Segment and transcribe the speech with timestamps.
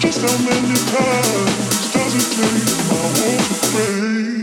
[0.00, 4.35] Just how many times does it take my wolf to break?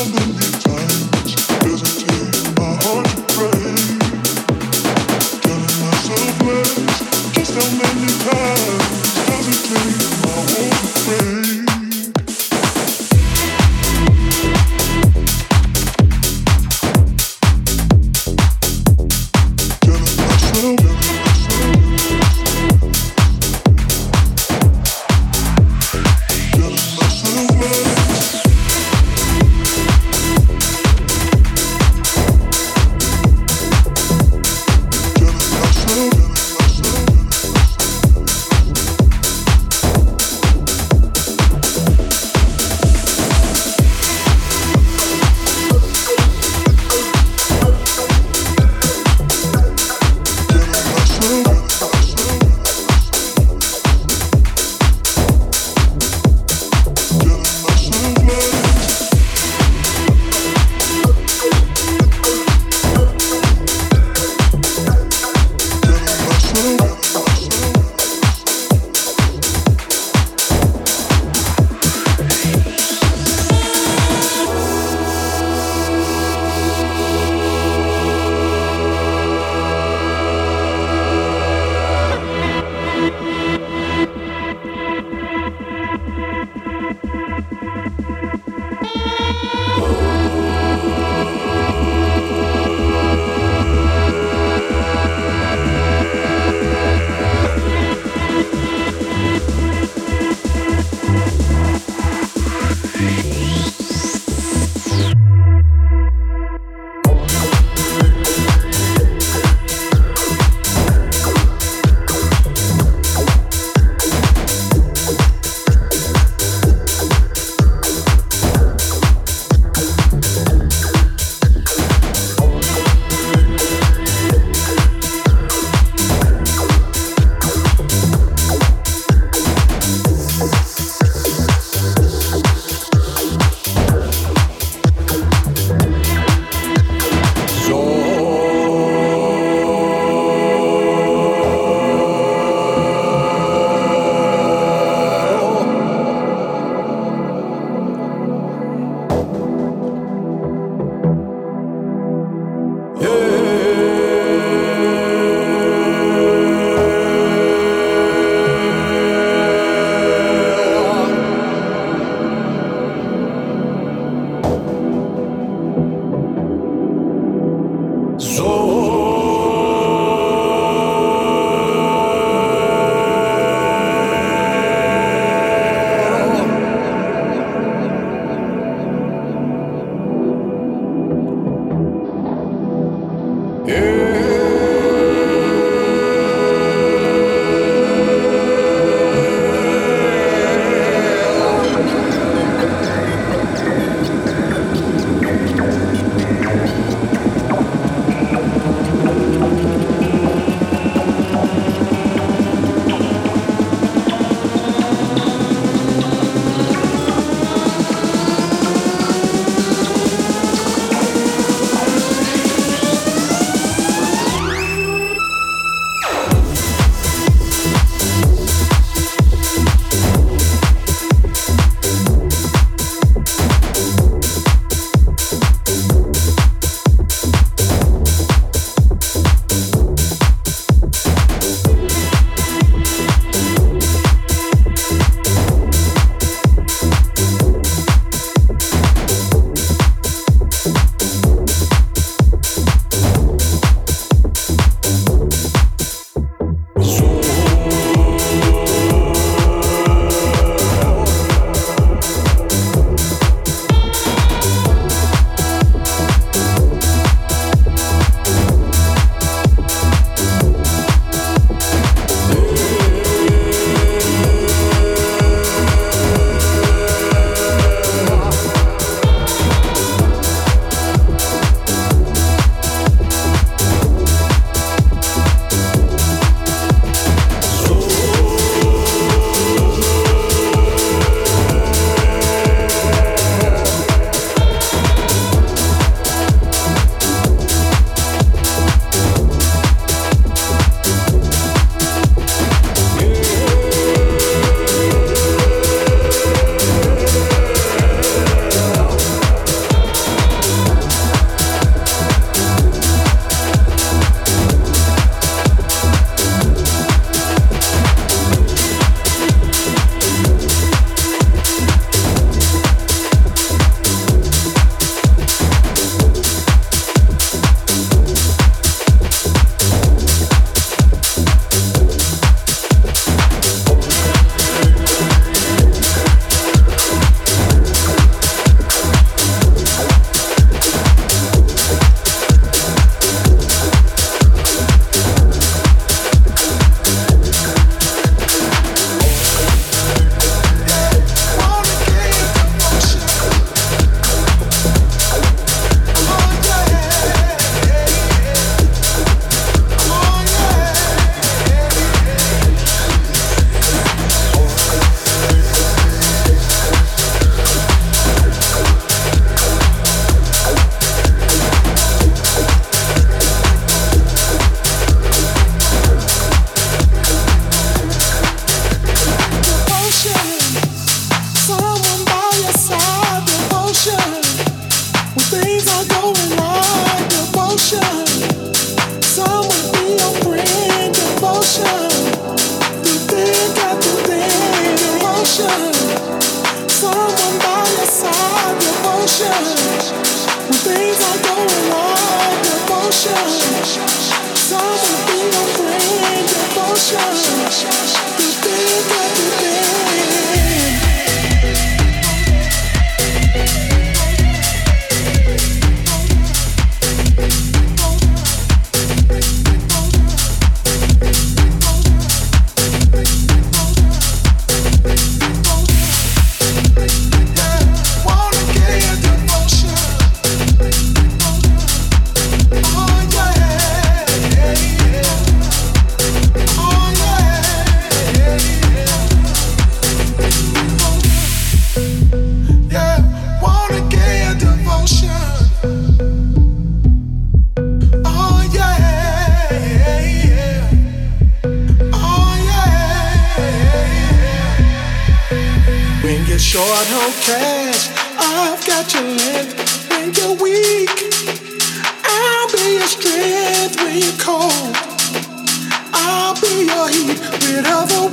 [0.00, 0.39] don't believe.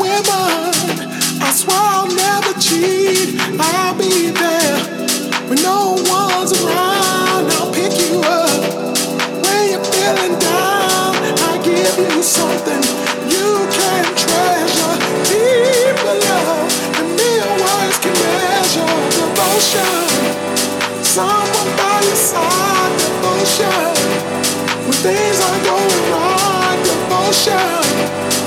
[0.07, 0.71] women.
[1.43, 3.35] I swear I'll never cheat.
[3.59, 4.77] I'll be there
[5.47, 7.51] when no one's around.
[7.57, 8.61] I'll pick you up
[9.43, 11.11] when you're feeling down.
[11.49, 12.81] I give you something
[13.33, 14.95] you can treasure.
[15.27, 18.95] Deeper love than mere words can measure.
[19.17, 20.07] Devotion,
[21.03, 22.93] someone by your side.
[23.03, 23.91] Devotion,
[24.87, 26.77] when things are going wrong.
[26.87, 28.46] Devotion.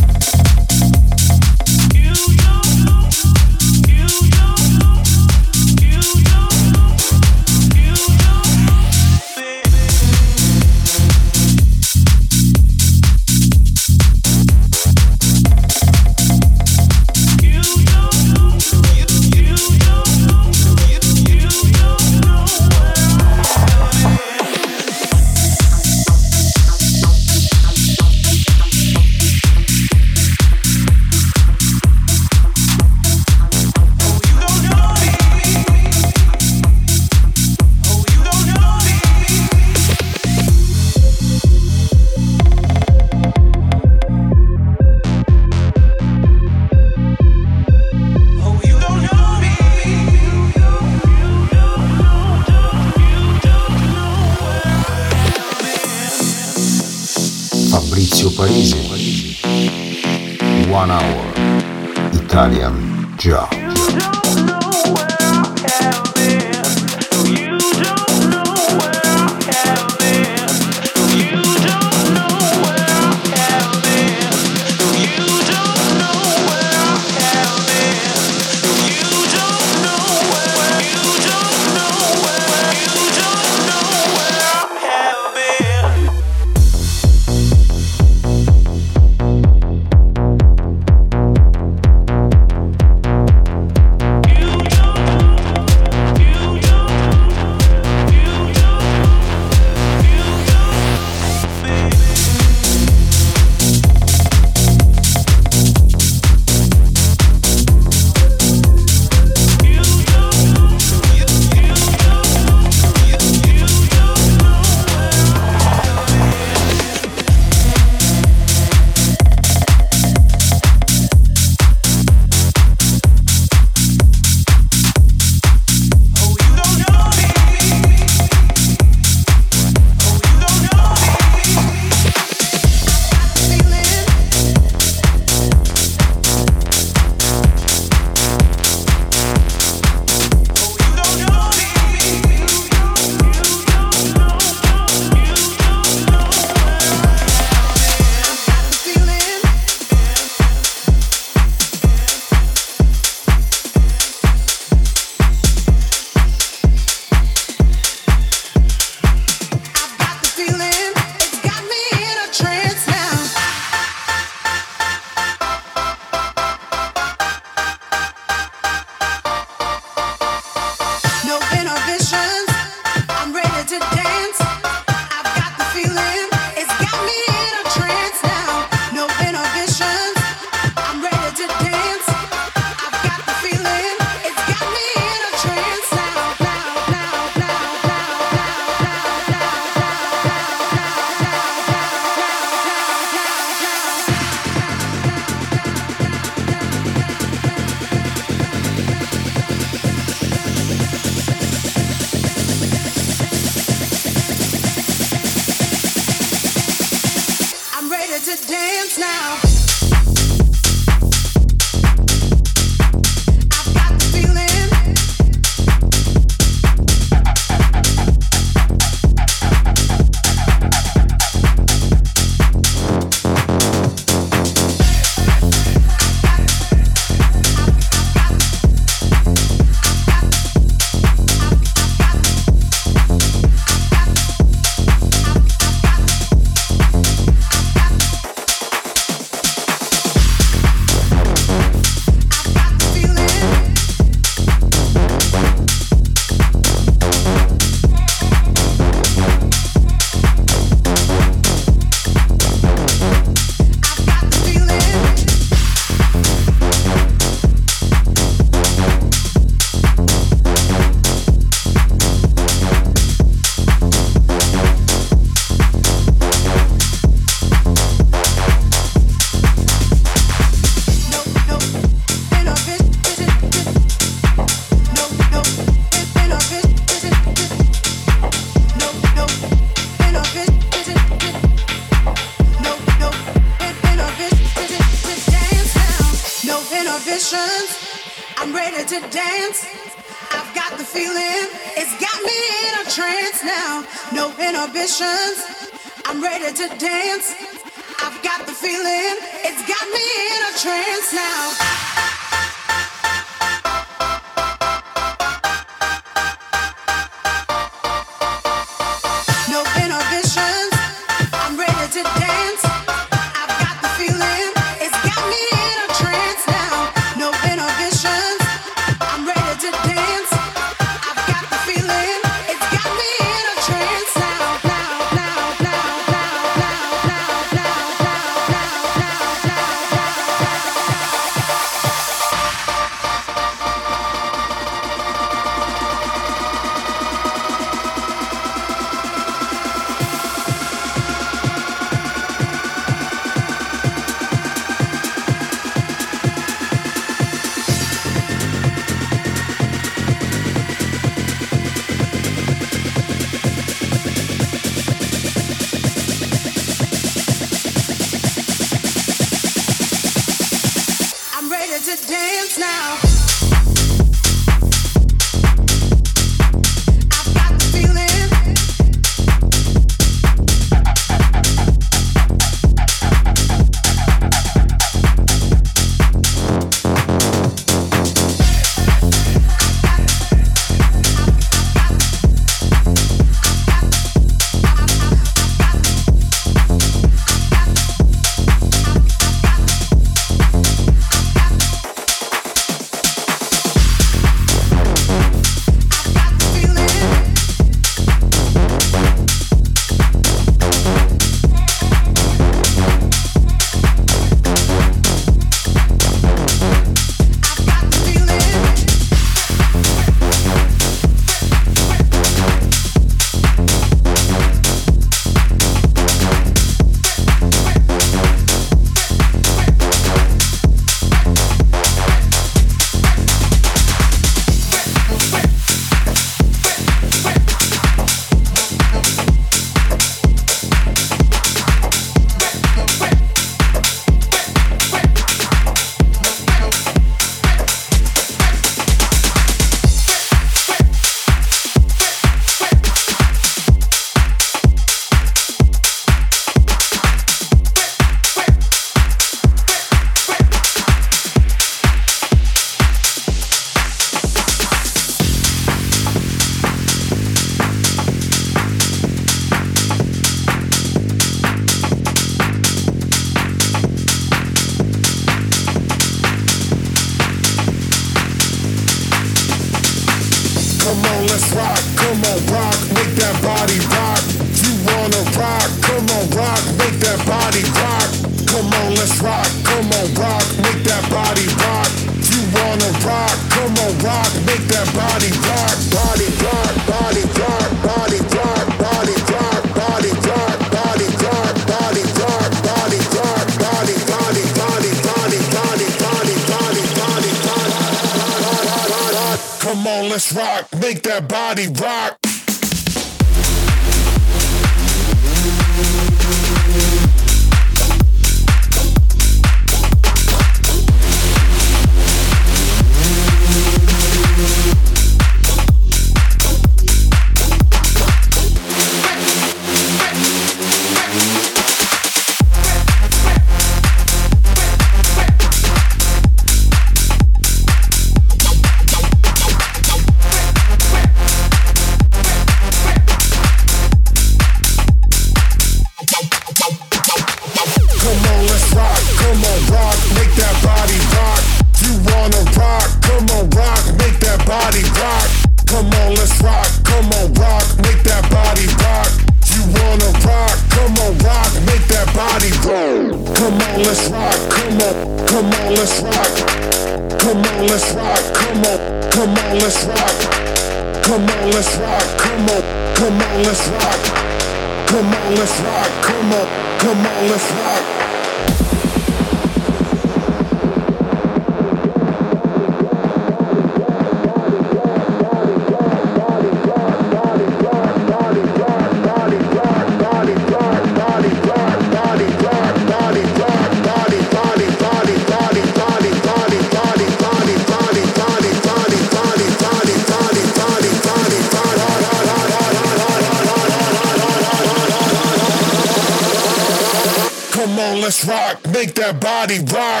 [598.81, 600.00] make that body rock.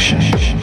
[0.00, 0.59] connection.